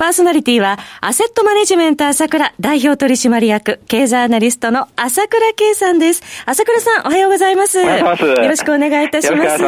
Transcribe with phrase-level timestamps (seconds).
[0.00, 6.22] パーソナリティは、アセットマネジメント朝倉代表取締役、経済アナリストの朝倉慶さんです。
[6.46, 7.76] 朝倉さん、おはようございます。
[7.82, 9.62] よろしくお願いいたします。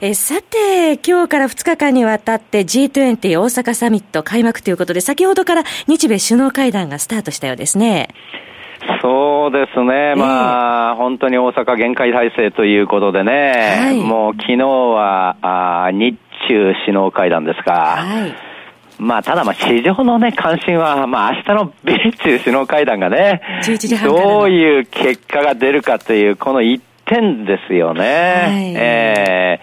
[0.00, 8.08] えさて、今日から2日間にわたって G20 大阪サミット開幕ということで、先ほどから日米首脳会談がスタートしたようですね。
[9.02, 17.72] そうですね、まあ、本当に大阪限界体制ということでね、はい、もう昨日はあ日中首脳会談ですか。
[17.98, 18.49] はい
[19.00, 23.40] まあ、ただ、まあ、市場のね、関心は、まあ、明日の米中首脳会談がね、
[24.04, 28.00] どういう結果が出るかという、この一点ですよね。
[28.02, 28.06] は
[28.60, 29.60] い、え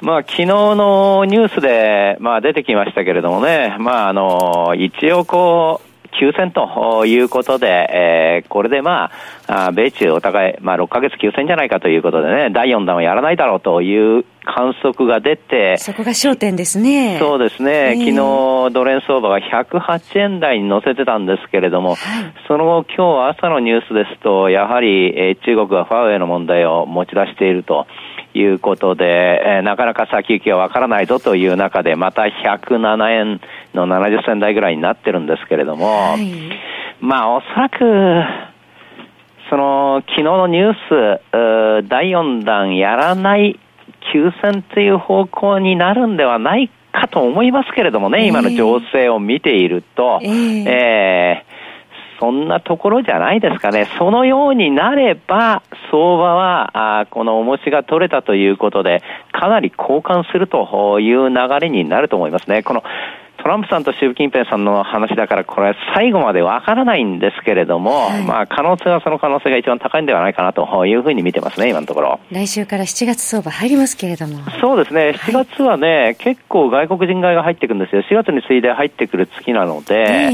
[0.00, 9.10] ー、まあ、昨日のニュースで、まあ、出てきましたけれどもね、まあ、あの、一応こう、休戦ということで、えー、これでま
[9.46, 17.18] あ、米中お互い、まあ、6ヶ月休戦じゃないかということでね、第4弾はやらないだろうという観測が出て、そこが焦点ですね。
[17.18, 21.98] そうですね、えー、昨日ドル円相場が108円台に乗せてたんですけれども、はい、
[22.46, 27.86] その後、今日朝のニュースですと、やはり、えー、中国がファーウェイの問題を持ち出していると。
[28.34, 29.04] いうことで、
[29.44, 33.40] えー、なかなか先行きがわからないぞという中で、また107円
[33.74, 36.30] の70銭台ぐらいになってるんですけれども、はい、
[37.00, 37.78] まあおそらく、
[39.50, 43.58] その、昨日のニュース、第4弾やらない
[44.12, 51.52] 休戦という方向になるんではないかと思いますけれどもね、今の情勢を見ていると、えー、えー
[52.22, 53.88] そんなところじゃないですかね。
[53.98, 62.62] そのようになれば、相場は、あこの重しが取れたということで、かなり交換するという流れになると思いますね。
[62.62, 62.84] この
[63.42, 72.20] トランプさんと習近平さんの話だから、これ最後までわからないんですけれども、はい、まあ可能性はその可能性が一番高いんではないかなというふうに見てますね、今のところ。
[72.30, 74.38] 来週から7月相場入りますけれども。
[74.60, 78.02] そうですね、7月はね、はい、結構外国人買いが入ってくるんですよ。
[78.02, 80.30] 4月に次いで入ってくる月なので、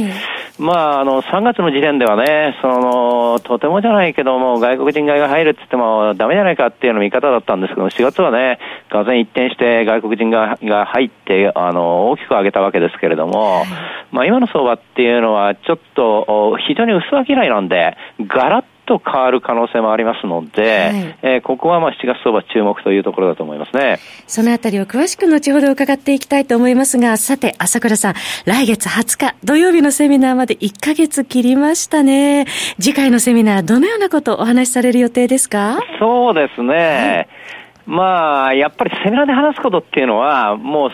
[0.58, 8.58] まあ、あの、3月の時点ではね、その、とてもじゃないけども、外国人買いが入るって言ってもダメじゃないかっていうの見方だったんですけど、4月はね、
[8.90, 13.64] がぜ一転して外国人がが入って、あの、大きく上げたわけですけれども、
[14.10, 17.96] まあ今の相場っていうのはちょっと非常に薄商いなんで、
[18.26, 23.98] ガラッと変わる可能性もありますので、はい、えー、ここはまあ7月相場注目というところだと思いますね。
[24.26, 28.14] そのあたりを詳しく後ほど伺っていきたいと思いますが、さて、朝倉さん、
[28.46, 32.46] 来月20日土曜日のセミナーまで1ヶ月切りましたね。
[32.80, 35.78] 次回のセミナー、どのようなことをお話しされる予定ですか？
[36.00, 36.74] そうですね。
[36.74, 37.28] はい
[37.88, 40.90] まあ、やっぱりセミナーで話すことっていうのは、もう、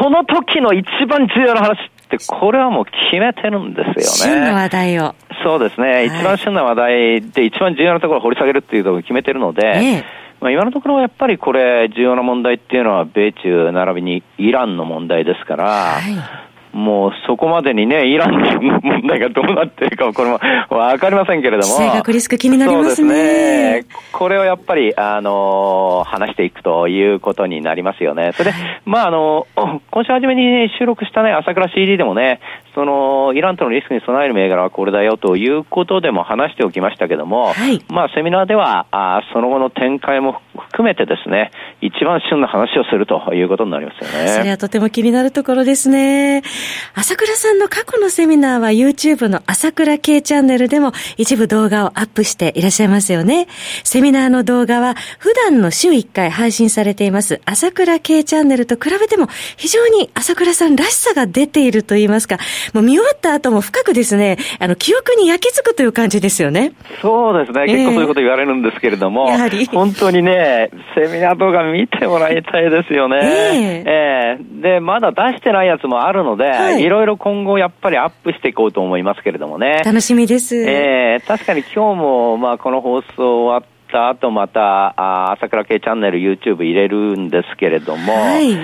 [0.00, 1.76] その時の一番重要な話
[2.16, 4.02] って、これはもう決めてるんですよね。
[4.36, 5.14] 旬の話題を。
[5.44, 5.88] そうですね。
[5.88, 10.04] はい、一番旬な話題で一番重要なところを掘り下げるっていうところを決めてるので、ええ、
[10.40, 20.40] まあ、今のところはやっぱりこれ重要な問題っていうのは米中並びにイランの問題ですから、はいもうそこまでにね、イランの問題がどうなってるかこれも
[20.70, 21.74] わかりませんけれども。
[21.74, 23.82] 政学リスク気になりますね。
[23.82, 23.96] すね。
[24.12, 28.32] これをやっぱり、あの、話していくということになりますよね。
[28.32, 29.46] それで、まあ、あの、
[29.90, 32.40] 今週初めに収録したね、朝倉 CD でもね、
[32.74, 40.40] その、イランとのリスクに備える銘柄はこれだよということでも話しておきましたけども、はい、まあ、セミナーでは、あその後の展開も
[40.72, 41.50] 含めてですね、
[41.80, 44.28] 一番旬な話をするということになりますよね。
[44.28, 46.42] それはとても気になるところですね。
[46.94, 53.48] 朝倉さんの過去のセミナーは YouTube の朝倉系チャンネルでも一部動画をアップしていらっしゃいますよね。
[53.84, 62.38] セミナーの動画は普段の週1回配信されています朝倉系チャンネルと比べても非常に朝倉さんらしさが出ていると言いますか、
[62.74, 66.72] もう見終わった後も深くですね、あの、記憶に焼き付くという感じですよね。
[67.00, 67.66] そうですね。
[67.66, 73.18] 結構そういうこと言われるんですけれども、やはり本当にね、セミナー動画見てもらいたいですよね。
[73.22, 79.82] えー、えー、で、まだ出してないやつもあるので、はい、いろいろ今後やっぱりアップしていこうと思いますけれどもね。
[79.84, 80.56] 楽しみです。
[80.56, 88.56] えー、確かに今日も、まあ、この放送終わった後また、あ朝倉系チャンネル YouTube 入れるんですけれども、はい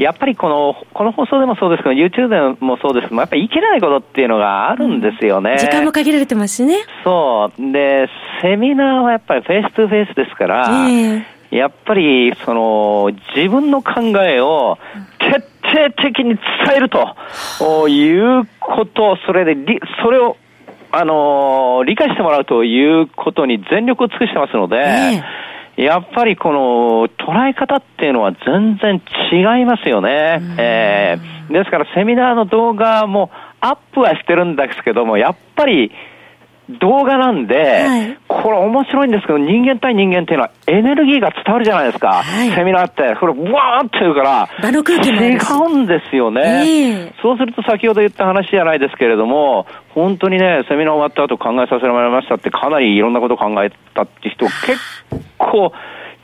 [0.00, 5.52] やっぱりこの、この放送でもそうですけど、YouTube でもそうですけど、やっぱりいけないことっていうのがあるんですよね。
[5.52, 6.78] うん、時間も限られてますしね。
[7.04, 7.72] そう。
[7.72, 8.08] で、
[8.40, 14.78] セミナーはやっぱり face to face ですから、えー、やっぱり、その、自分の考えを
[15.18, 16.40] 徹底的に伝
[16.76, 20.38] えるということ、それで、それを
[20.92, 25.22] あのー、理解してもらうということに全力を尽くしてますので、えー、
[25.80, 29.00] やっぱりこの捉え方っていうのは全然
[29.32, 30.40] 違いますよね。
[30.58, 33.30] えー、ですからセミナーの動画も
[33.60, 35.90] アップはしてるんですけども、やっぱり
[36.78, 42.22] 動画なんで、はい、これ面白いんですけど、人間対人間っていうのはエネルギーが伝わるじゃないですか。
[42.22, 54.78] はい、セミナーって、それ、わーって言うから、場の空気違うんですよね、えー、そうすると先ほど言った話じゃないですけれども、本当にね、セミナー終わった後考えさせられましたって、かなりいろんなことを考えたって人結
[55.38, 55.72] 構、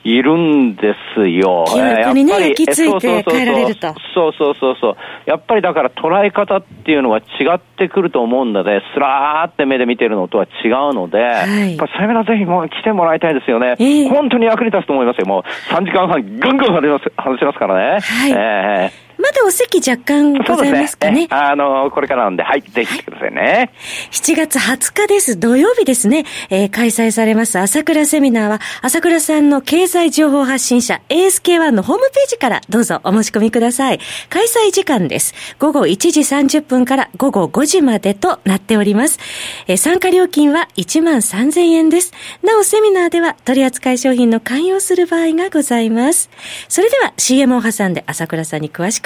[0.07, 1.65] いるんですよ。
[1.77, 3.93] やっぱりね、焼き付いて帰られると。
[4.15, 4.97] そうそうそうそう。
[5.27, 7.23] やっぱりだから捉え方っていうのは違
[7.57, 13.75] ってくると思うので、スラーって目で見てるのとは違うので、はい、やっぱセミナーぜひもう来てもらいたいですよね。
[13.81, 15.27] えー、本当に役に立つと思いますよ。
[15.27, 18.01] もう3時間半ガンガン話しますからね。
[18.01, 18.31] はい。
[18.31, 21.23] えーまだお席若干ございますかね？
[21.23, 23.73] ねあの、これからなんで、はい、ぜひ来てくださいね。
[24.11, 25.39] 7月20日です。
[25.39, 26.25] 土曜日ですね。
[26.51, 34.01] えー、開催されます朝倉セミナーは、朝倉さんの経済情報発信者 ASK1 のホームページからどうぞお申し込みください。
[34.29, 35.35] 開催時間です。
[35.59, 39.19] 午後1時30分から午後5時までとなっております。
[39.67, 42.13] えー、参加料金は1万3000円です。
[42.43, 46.29] なお、セミナーでは取扱商品の勧誘する場合がございます。
[46.69, 49.06] それでは CM を挟んで朝倉さんに詳しく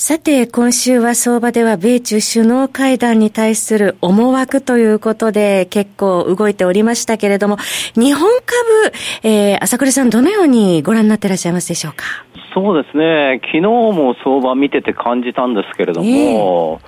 [0.00, 7.56] さて、今週は相場では米中首脳会談に対する思惑ということで結構動いておりましたけれども、
[7.96, 12.04] 日本株、えー、朝倉さんどのようにご覧になっていらっしゃいますでしょうか？
[12.54, 16.80] そうですね、昨日も相場見てて感じたんですけれども、え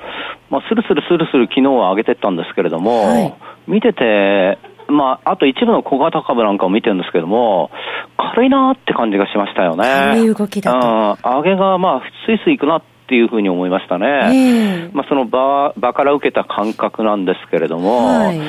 [0.49, 3.35] ー、まあ、スルスルスルスル昨日は上げてったんですけれども、はい、
[3.67, 4.57] 見てて、
[4.87, 7.73] まあ、あと一部の小型株なんかを見てるんですけども、
[8.17, 9.83] 軽いなって感じがしましたよね。
[9.83, 11.29] 軽い動きだと。
[11.29, 14.07] 上げが、まあ、スイスイ行くなっっていうふうに思いましたね。
[14.07, 18.41] えー、まあ、その場場から受けた感覚なんですけれども、はい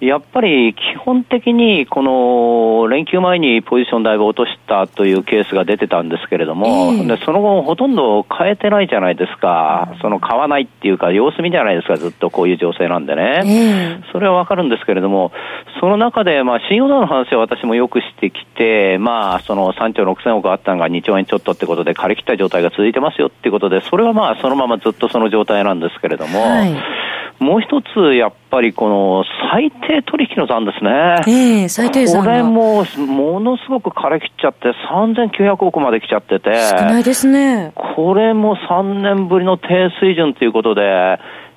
[0.00, 13.42] やっぱり基本的にこの連休前にポジションだいぶ落としたというケースが出てたんですけれども、えー、でその後ほとんど変えてないじゃないですか、その買わないっていうか様子見じゃないですか、ずっとこういう情勢なんでね。
[13.44, 15.32] えー、それはわかるんですけれども、
[15.80, 27.07] その中で、まあ、信用度の話は私もよくしてきて、まあ、その3兆6000億あったのが2兆円ちょっとってことで、借り切った状態が続いてますよっていうことで、それはまあ、そのままずっとその状態なんですけれども、はい
[27.38, 30.90] もう一つ、やっぱりこの最低取引の残ですね。
[31.26, 36.50] えー、最低残これも、ものすごく枯れ切っちゃって、3900億まで来ちゃってて。
[36.70, 37.72] 少ないですね。
[37.74, 40.82] これも3年ぶりの低水準ということで、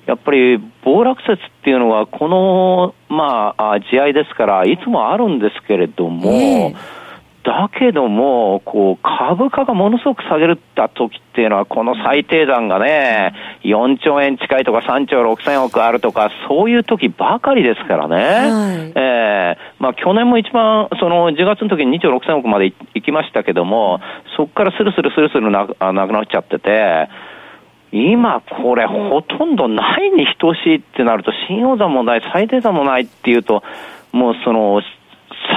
[0.06, 7.01] やっぱり暴落説っていうのは、この、まあ、地合いですから、いつもあるんですけれども、えー
[7.44, 13.34] だけども、こう、株価がものすごく下げるった時っていうのは、この最低段がね、
[13.64, 18.16] 4兆円近いとか3兆6千億あるとか、そういう時ばかりですからね。
[18.16, 24.00] はい、ええー、まあ去年も一番、その10月の時に2兆6千億まで行きましたけども、
[24.36, 27.08] そこからスルスルスルスルななくなっちゃってて、
[27.90, 33.62] 今これほとんどないに等しいってなると、信用残もない、最低残もないっていうと、
[34.12, 34.80] もうその、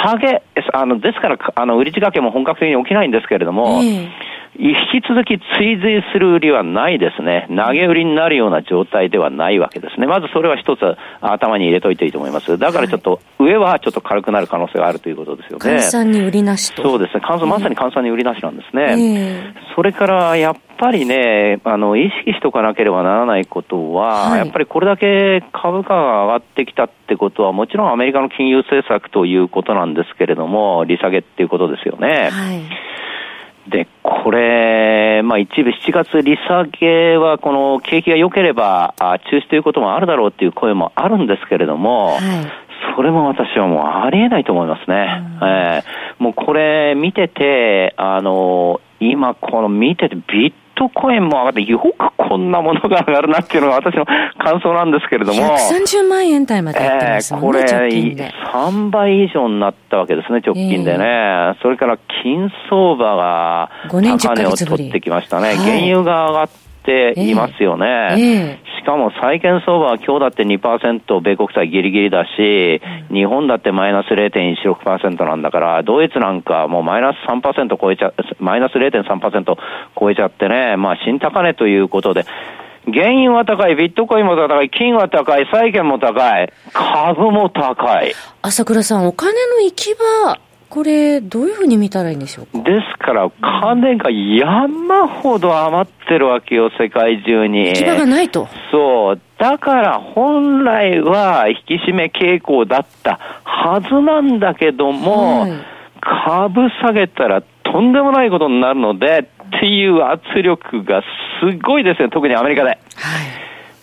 [0.03, 0.41] 下げ、
[0.73, 4.09] あの、ですから、あの、売り仕掛けも本格的に起きないんですけれども、えー
[4.57, 7.47] 引き続き追随する売りはないですね。
[7.49, 10.07] 投げ売りになるような状態ではないわけですね。
[10.07, 10.79] まずそれは一つ
[11.21, 12.57] 頭に入れといていいと思います。
[12.57, 15.77] だからちょっと、上はちょっと軽くなる可能性があるということですよね。
[15.77, 16.83] 換算に売りなしと。
[16.83, 17.21] そうですね。
[17.25, 18.83] 換算、まさに換算に売りなしなんですね。
[18.83, 32.29] えー、それからやっぱりね、あの、意識しとかなければならないことは、はい、やっぱりこれだけ株価が上がってきたってことは、もちろんアメリカの金融政策ということなんですけれども、利下げっていうことですよね。
[32.31, 32.61] はい
[33.67, 42.21] で、これ、まあ一部7月利下げはこの景気が良ければあ中止ということもあるだろうっていう声もあるんですけれども、はい、
[42.95, 45.23] それも私はもうありえないと思いますね。
[45.41, 54.05] うん、えー、もうこれ見てて、あの、今この見ててびっトコインも上がって、よくこんなものが上がるなっていうのが私の
[54.37, 55.41] 感想なんですけれども。
[55.41, 61.05] 130万円台までってますもんね、えー、これ、3倍以上になったわけですね、直近でね。
[61.05, 64.01] えー、それから金相場が高
[64.35, 65.55] 値を取ってきましたね。
[65.55, 66.65] 原油が上がって
[67.15, 68.15] いますよね。
[68.17, 72.79] えーしかも債券相場は今日だって2%米国債ギリギリだし、
[73.11, 79.57] 日本だってマイナス0.16%なんだから、ドイツなんかもうマイナス3%超えちゃ、マイナス0.3%
[79.99, 82.25] 超えちゃってね、まあ新高値ということで、
[82.93, 88.13] 原油は高い、ビットコインも高い、金は高い、債券も高い、株も高い。
[88.43, 90.37] 朝倉さん、お金の行き場、
[90.75, 92.69] これ、どういうふうに見たらいいんでしょうか？
[92.69, 97.69] ですから、金が山ほど余ってるわけよ、世界中に。
[97.69, 98.49] 行き場がないと。
[98.71, 99.21] そう。
[99.37, 105.51] だから本来は引き締め傾向だったはずなんだけども、はい、
[106.01, 111.03] 株下げたらとんでもないことになるので、っていう圧力が
[111.39, 112.71] すごいですね、特にアメリカで。
[112.71, 112.77] はい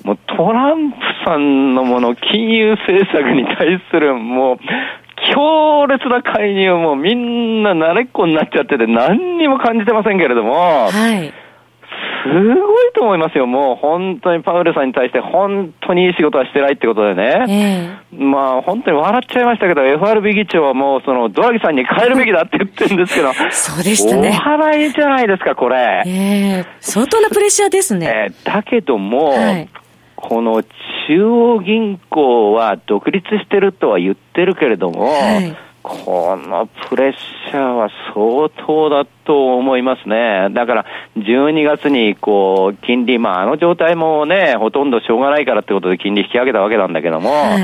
[0.05, 4.59] もうトランプさんのもの、金融政策に対するもう、
[5.35, 11.33] 強烈な介入もみんな慣れっこになっちゃってて何にも感じてませんけれども、はい。
[12.25, 13.47] すごいと思いますよ。
[13.47, 17.99] もう本当にパウルさんに対して本当にいい仕事はしてないってことでね。
[18.13, 23.33] えー、まあ本当に笑っちゃいましたけど、FRB 議長はもうそのドラギさんに変えるべきだって言ってるんですけど。
[23.51, 24.31] そうでしたね。
[24.31, 26.03] お払いじゃないですか、これ。
[26.07, 26.11] え
[26.59, 28.07] えー、相当なプレッシャーですね。
[28.07, 29.69] えー、だけども、はい、
[30.23, 40.49] この中央銀行は独立してるとは言ってるけれども、はいこのプレッシャーは相当だと思いますね。
[40.55, 40.87] だから、
[41.17, 47.61] 12月に、こう、金利、まあ、あの状態もね、ほとんどしょうがないからってことで金利引き上げたわけなんだけども、はい、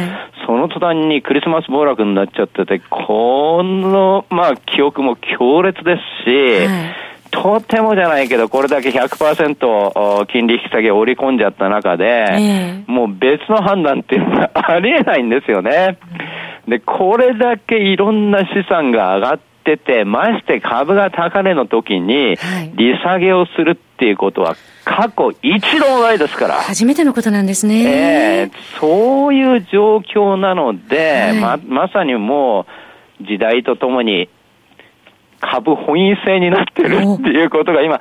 [0.47, 15.99] その途端にクリスマス暴落になっちゃってて、この、まあ、記憶も強烈ですし、はいとてもじゃないけど、これだけ100%金利引き下げを織り込んじゃった中で、えー、もう別の判断っていうのはありえないんですよね。
[16.67, 22.37] で、これだけいろんな資産が上がってて、まして株が高値の時に、
[22.75, 26.55] 利下げをするっていうことは、過去一度もないですから。
[26.55, 28.43] 初めてのことなんですね。
[28.43, 32.67] えー、そういう状況なので、はい、ま、まさにも
[33.21, 34.29] う、時代とともに
[35.41, 37.99] 株本位制になってるっていうことが今、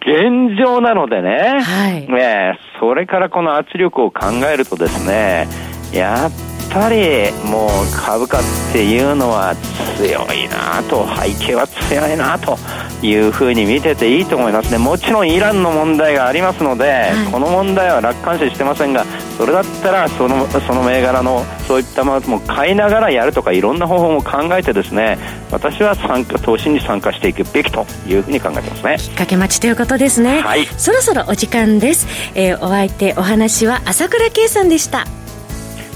[0.00, 1.60] 現状なのでね。
[1.60, 2.08] はい。
[2.08, 5.46] ねそれからこの圧力を考えるとですね、
[5.92, 6.30] やっ
[6.72, 8.42] ぱりもう株価っ
[8.72, 9.56] ていうのは
[9.96, 12.56] 強いなと背景は強いなと
[13.02, 19.04] いうふうに見てていいと思いますねもちろんイランの問題がありますので、はい、この問題は楽観視してませんが
[19.40, 25.16] それだったらそのその銘柄のそういったものも買いながらやるとかいろんな方法も考えてですね
[25.50, 28.98] 私は参加投資に参加していくべきというふうに考えてますね。
[28.98, 35.06] きっかけ待ちということですね、はい、そろそろお時間です、えー、お相手お話は朝倉圭さんでした。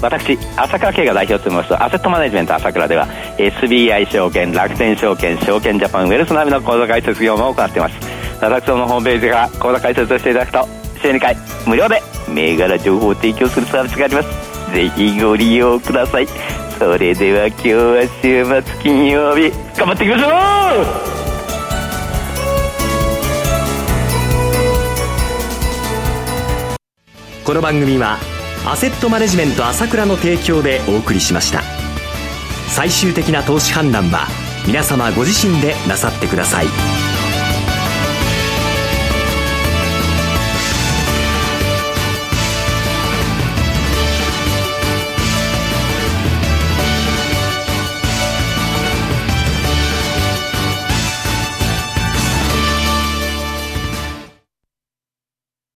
[0.01, 7.95] 私朝倉慶が代表を務めますアセットマネジメント朝倉では SBI 証券楽天証券証券ジャパンウェルス並みの口座開設業務を行っています。
[8.41, 14.29] 私どのホームページから口座開設をしていただくと週2回無料で銘柄情報を提供するサービスがあります。
[14.73, 16.27] ぜひご利用ください。
[16.79, 19.51] それでは今日は週末金曜日。
[19.77, 20.31] 頑張っていきましょう！
[27.45, 28.17] この番組は
[28.67, 31.61] アセットマネジメント朝倉の提供でお送りしました。
[32.69, 34.27] 最終的な投資判断は
[34.67, 36.65] 皆様ご自身でなさってください。